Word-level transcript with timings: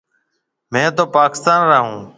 مهيَ 0.71 0.87
تو 0.97 1.03
پاڪستان 1.15 1.59
را 1.69 1.79
هون۔ 1.83 2.01